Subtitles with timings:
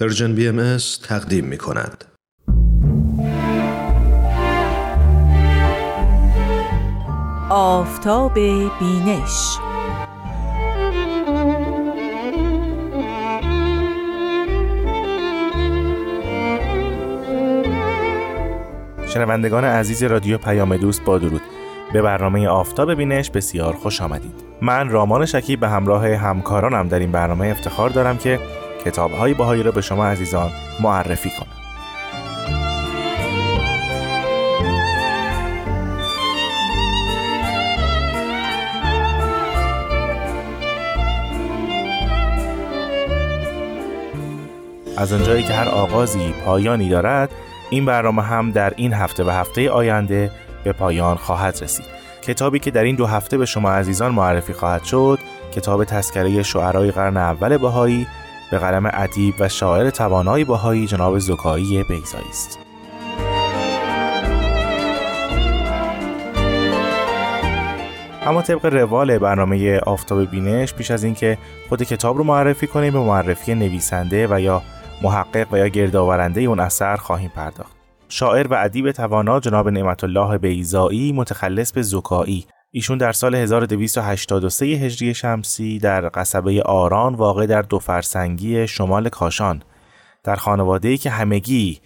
[0.00, 2.04] Persian BMS تقدیم می کند.
[7.50, 9.58] آفتاب بینش.
[19.06, 21.42] شنوندگان عزیز رادیو پیام دوست با درود.
[21.92, 24.44] به برنامه آفتاب بینش بسیار خوش آمدید.
[24.62, 28.40] من رامان شکیب به همراه همکارانم در این برنامه افتخار دارم که
[28.86, 30.50] کتاب های باهایی را به شما عزیزان
[30.80, 31.46] معرفی کنم.
[44.96, 47.30] از آنجایی که هر آغازی پایانی دارد
[47.70, 50.30] این برنامه هم در این هفته و هفته آینده
[50.64, 51.86] به پایان خواهد رسید.
[52.22, 55.18] کتابی که در این دو هفته به شما عزیزان معرفی خواهد شد
[55.52, 58.06] کتاب تذکره شعرای قرن اول بهایی
[58.50, 62.58] به قلم ادیب و شاعر توانای بهایی جناب زکایی بیزایی است.
[68.26, 72.98] اما طبق روال برنامه آفتاب بینش پیش از اینکه خود کتاب رو معرفی کنیم به
[72.98, 74.62] معرفی نویسنده و یا
[75.02, 77.76] محقق و یا گردآورنده اون اثر خواهیم پرداخت.
[78.08, 84.66] شاعر و ادیب توانا جناب نعمت الله بیزایی متخلص به زکایی ایشون در سال 1283
[84.66, 89.62] هجری شمسی در قصبه آران واقع در دو فرسنگی شمال کاشان
[90.24, 91.80] در خانواده‌ای که همگی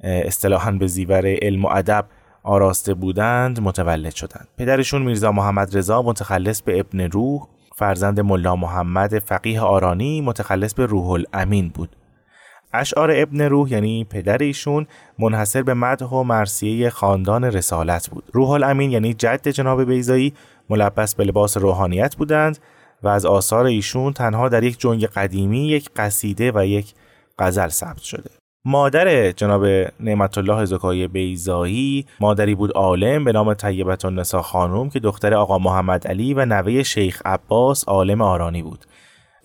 [0.00, 2.06] اصطلاحاً به زیور علم و ادب
[2.42, 4.48] آراسته بودند متولد شدند.
[4.58, 10.86] پدرشون میرزا محمد رضا متخلص به ابن روح، فرزند ملا محمد فقیه آرانی متخلص به
[10.86, 11.96] روح الامین بود.
[12.76, 14.86] اشعار ابن روح یعنی پدر ایشون
[15.18, 18.24] منحصر به مدح و مرسیه خاندان رسالت بود.
[18.32, 20.32] روح الامین یعنی جد جناب بیزایی
[20.70, 22.58] ملبس به لباس روحانیت بودند
[23.02, 26.94] و از آثار ایشون تنها در یک جنگ قدیمی یک قصیده و یک
[27.38, 28.30] غزل ثبت شده.
[28.68, 29.64] مادر جناب
[30.00, 35.58] نعمت الله زکای بیزایی مادری بود عالم به نام طیبت النسا خانوم که دختر آقا
[35.58, 38.84] محمد علی و نوه شیخ عباس عالم آرانی بود.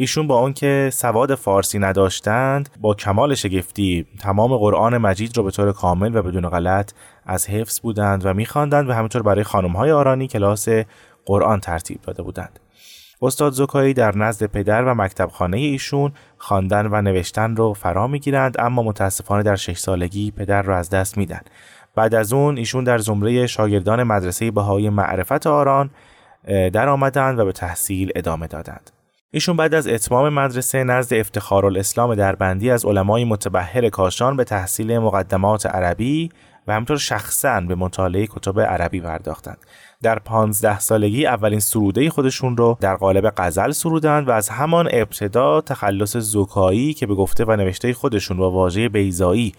[0.02, 5.72] ایشون با آنکه سواد فارسی نداشتند با کمال شگفتی تمام قرآن مجید را به طور
[5.72, 6.92] کامل و بدون غلط
[7.26, 9.44] از حفظ بودند و میخواندند و همینطور برای
[9.76, 10.68] های آرانی کلاس
[11.26, 12.60] قرآن ترتیب داده بودند.
[13.22, 18.84] استاد زکایی در نزد پدر و مکتبخانه ایشون خواندن و نوشتن رو فرا می‌گیرند اما
[18.84, 21.42] متاسفانه در شش سالگی پدر را از دست میدن.
[21.96, 25.90] بعد از اون ایشون در زمره شاگردان مدرسه بهایی معرفت آران
[26.48, 28.92] در آمدند و به تحصیل ادامه دادند.
[29.34, 35.00] ایشون بعد از اتمام مدرسه نزد افتخار الاسلام دربندی از علمای متبهر کاشان به تحصیل
[35.00, 36.30] مقدمات عربی
[36.68, 39.58] و همطور شخصا به مطالعه کتب عربی پرداختند.
[40.02, 45.62] در پانزده سالگی اولین سروده خودشون رو در قالب غزل سرودند و از همان ابتدا
[45.62, 49.54] تخلص زکایی که به گفته و نوشته خودشون با واژه بیزایی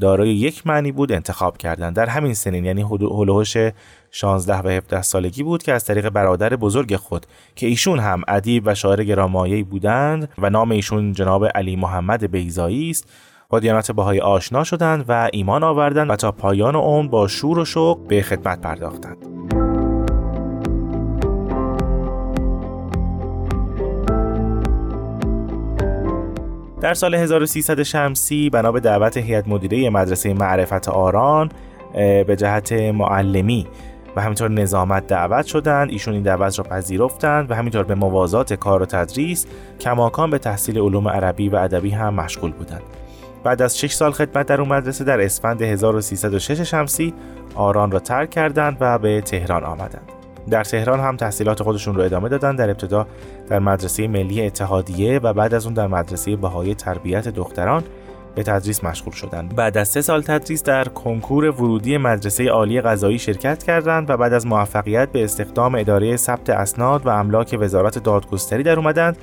[0.00, 3.56] دارای یک معنی بود انتخاب کردند در همین سنین یعنی هلوهش
[4.10, 8.62] 16 و 17 سالگی بود که از طریق برادر بزرگ خود که ایشون هم ادیب
[8.66, 13.10] و شاعر گرامایی بودند و نام ایشون جناب علی محمد بیزایی است
[13.48, 17.64] با دیانت بهای آشنا شدند و ایمان آوردند و تا پایان عمر با شور و
[17.64, 19.63] شوق به خدمت پرداختند.
[26.84, 31.50] در سال 1300 شمسی بنا به دعوت هیئت مدیره مدرسه معرفت آران
[31.94, 33.66] به جهت معلمی
[34.16, 35.90] و همینطور نظامت دعوت شدند.
[35.90, 39.46] ایشون این دعوت را پذیرفتند و همینطور به موازات کار و تدریس
[39.80, 42.82] کماکان به تحصیل علوم عربی و ادبی هم مشغول بودند.
[43.44, 47.14] بعد از 6 سال خدمت در اون مدرسه در اسفند 1306 شمسی
[47.54, 50.13] آران را ترک کردند و به تهران آمدند.
[50.50, 53.06] در تهران هم تحصیلات خودشون رو ادامه دادن در ابتدا
[53.48, 57.84] در مدرسه ملی اتحادیه و بعد از اون در مدرسه بهای تربیت دختران
[58.34, 59.54] به تدریس مشغول شدند.
[59.56, 64.32] بعد از سه سال تدریس در کنکور ورودی مدرسه عالی غذایی شرکت کردند و بعد
[64.32, 69.16] از موفقیت به استخدام اداره ثبت اسناد و املاک وزارت دادگستری در اومدند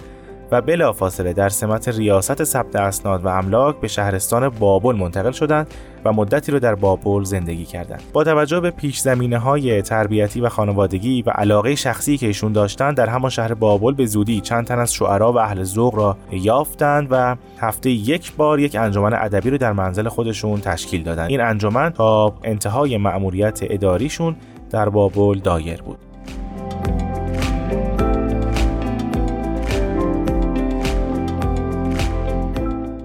[0.52, 5.74] و بلافاصله در سمت ریاست ثبت اسناد و املاک به شهرستان بابل منتقل شدند
[6.06, 8.04] و مدتی را در بابل زندگی کردند.
[8.14, 12.98] با توجه به پیش زمینه های تربیتی و خانوادگی و علاقه شخصی که ایشون داشتند
[12.98, 17.08] در همان شهر بابل به زودی چند تن از شعرا و اهل ذوق را یافتند
[17.12, 21.30] و هفته یک بار یک انجمن ادبی رو در منزل خودشون تشکیل دادند.
[21.30, 24.36] این انجمن تا انتهای مأموریت اداریشون
[24.72, 26.11] در بابل دایر بود.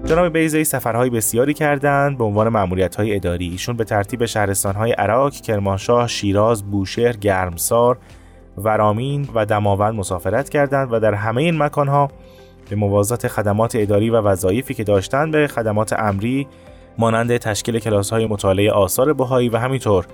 [0.07, 2.67] جناب بیزایی سفرهای بسیاری کردند به عنوان
[2.97, 7.97] های اداری ایشون به ترتیب شهرستانهای عراق، کرمانشاه، شیراز، بوشهر، گرمسار،
[8.57, 12.11] ورامین و دماوند مسافرت کردند و در همه این مکانها
[12.69, 16.47] به موازات خدمات اداری و وظایفی که داشتند به خدمات امری
[16.97, 20.05] مانند تشکیل کلاس های مطالعه آثار بهایی و همینطور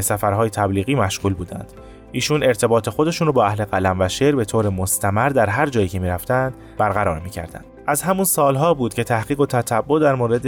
[0.00, 1.72] سفرهای تبلیغی مشغول بودند.
[2.12, 5.88] ایشون ارتباط خودشون رو با اهل قلم و شعر به طور مستمر در هر جایی
[5.88, 7.75] که می‌رفتند برقرار می‌کردند.
[7.86, 10.46] از همون سالها بود که تحقیق و تتبع در مورد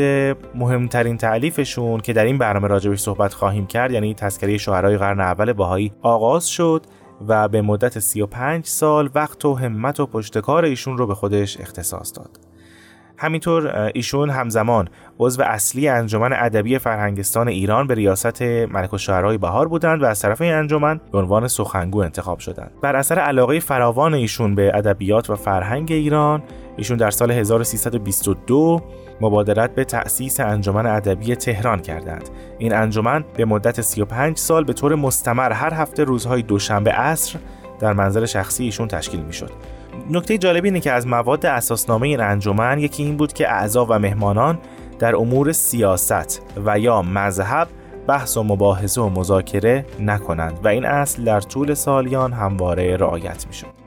[0.55, 5.52] مهمترین تعلیفشون که در این برنامه راجبش صحبت خواهیم کرد یعنی تذکره شعرهای قرن اول
[5.52, 6.87] باهایی آغاز شد
[7.29, 12.12] و به مدت 35 سال وقت و همت و پشتکار ایشون رو به خودش اختصاص
[12.17, 12.47] داد.
[13.20, 14.88] همینطور ایشون همزمان
[15.18, 20.40] عضو اصلی انجمن ادبی فرهنگستان ایران به ریاست ملک الشعرای بهار بودند و از طرف
[20.40, 22.70] این انجمن به عنوان سخنگو انتخاب شدند.
[22.82, 26.42] بر اثر علاقه فراوان ایشون به ادبیات و فرهنگ ایران،
[26.76, 28.80] ایشون در سال 1322
[29.20, 32.28] مبادرت به تأسیس انجمن ادبی تهران کردند.
[32.58, 37.38] این انجمن به مدت 35 سال به طور مستمر هر هفته روزهای دوشنبه عصر
[37.80, 39.50] در منزل شخصی ایشون تشکیل می‌شد.
[40.10, 43.98] نکته جالب اینه که از مواد اساسنامه این انجمن یکی این بود که اعضا و
[43.98, 44.58] مهمانان
[44.98, 47.68] در امور سیاست و یا مذهب
[48.06, 53.77] بحث و مباحثه و مذاکره نکنند و این اصل در طول سالیان همواره رعایت می‌شد.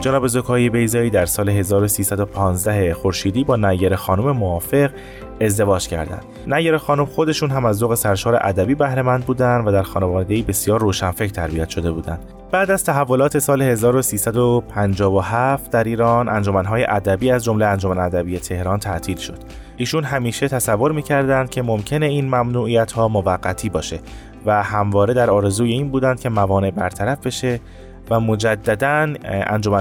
[0.00, 4.90] جناب زکایی بیزایی در سال 1315 خورشیدی با نیر خانم موافق
[5.40, 6.24] ازدواج کردند.
[6.46, 11.32] نیر خانم خودشون هم از ذوق سرشار ادبی بهرهمند بودند و در خانواده‌ای بسیار روشنفکر
[11.32, 12.18] تربیت شده بودند.
[12.50, 19.16] بعد از تحولات سال 1357 در ایران انجمنهای ادبی از جمله انجمن ادبی تهران تعطیل
[19.16, 19.38] شد.
[19.76, 24.00] ایشون همیشه تصور می‌کردند که ممکنه این ممنوعیت ها موقتی باشه
[24.46, 27.60] و همواره در آرزوی این بودند که موانع برطرف بشه
[28.10, 29.14] و مجددا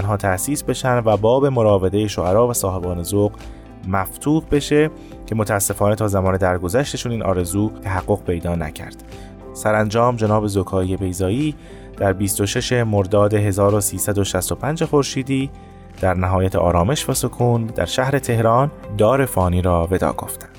[0.07, 3.31] ها تأسیس بشن و باب مراوده شعرا و صاحبان ذوق
[3.87, 4.89] مفتوح بشه
[5.25, 9.03] که متاسفانه تا زمان درگذشتشون این آرزو تحقق پیدا نکرد
[9.53, 11.55] سرانجام جناب زکایی بیزایی
[11.97, 15.49] در 26 مرداد 1365 خورشیدی
[16.01, 20.58] در نهایت آرامش و سکون در شهر تهران دار فانی را ودا گفتند.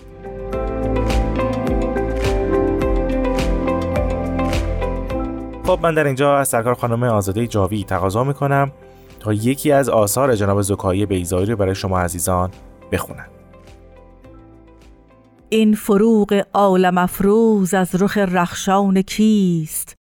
[5.70, 8.72] خب من در اینجا از سرکار خانم آزاده جاوی تقاضا می‌کنم
[9.20, 12.50] تا یکی از آثار جناب زکایی بیزایی رو برای شما عزیزان
[12.92, 13.26] بخونم.
[15.48, 19.94] این فروغ عالم افروز از رخ رخشان کیست؟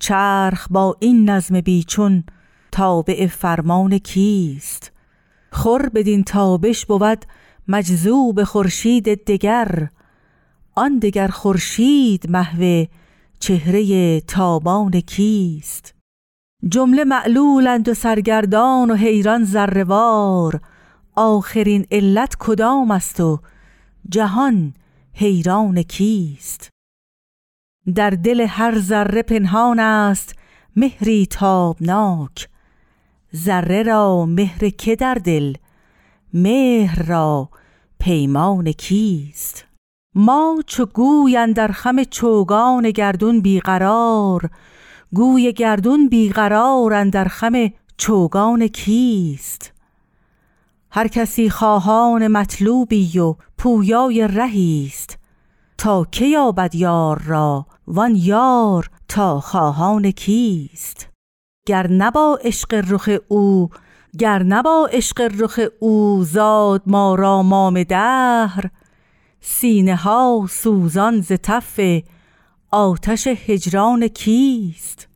[0.00, 2.24] چرخ با این نظم بیچون
[2.72, 4.92] تابع فرمان کیست؟
[5.52, 7.24] خور بدین تابش بود
[7.68, 9.88] مجذوب خورشید دگر
[10.74, 12.84] آن دگر خورشید محو
[13.40, 15.94] چهره تابان کیست؟
[16.68, 20.60] جمله معلولند و سرگردان و حیران زروار
[21.14, 23.40] آخرین علت کدام است و
[24.08, 24.74] جهان
[25.12, 26.70] حیران کیست؟
[27.94, 30.34] در دل هر ذره پنهان است
[30.76, 32.48] مهری تابناک.
[33.36, 35.54] ذره را مهر که در دل؟
[36.34, 37.50] مهر را
[37.98, 39.64] پیمان کیست؟
[40.18, 44.50] ما چو گوی در خم چوگان گردون بیقرار
[45.14, 47.52] گوی گردون بیقرار در خم
[47.96, 49.72] چوگان کیست؟
[50.90, 55.18] هر کسی خواهان مطلوبی و پویای رهیست
[55.78, 61.08] تا که یابد یار را وان یار تا خواهان کیست؟
[61.66, 63.70] گر نبا عشق رخ او
[64.18, 68.70] گر نبا عشق رخ او زاد ما را مام دهر
[69.40, 71.80] سینه ها سوزان ز تف
[72.70, 75.08] آتش هجران کیست؟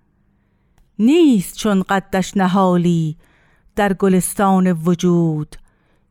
[0.99, 3.17] نیست چون قدش نهالی
[3.77, 5.57] در گلستان وجود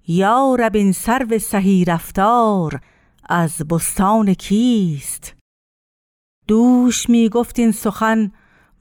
[0.08, 2.82] یا رب این سرو سهی رفتار
[3.30, 5.36] از بستان کیست؟
[6.48, 8.32] دوش می گفت این سخن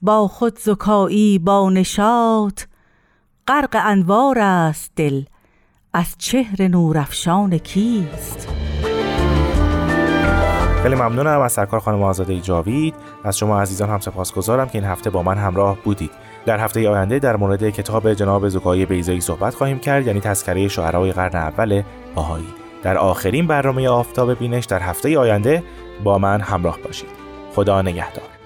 [0.01, 2.63] با خود زکایی با نشاط
[3.47, 5.23] غرق انوار است دل
[5.93, 8.68] از چهر نورافشان کیست؟
[10.83, 15.09] خیلی ممنونم از سرکار خانم آزاده جاوید از شما عزیزان هم سپاسگزارم که این هفته
[15.09, 16.11] با من همراه بودید.
[16.45, 21.11] در هفته آینده در مورد کتاب جناب زکای بیزایی صحبت خواهیم کرد یعنی تذکره شعرهای
[21.11, 21.83] قرن اول
[22.15, 25.63] باهایی در آخرین برنامه آفتاب بینش در هفته آینده
[26.03, 27.09] با من همراه باشید.
[27.55, 28.38] خدا نگهدار.